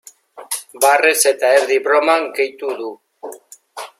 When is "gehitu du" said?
2.39-2.91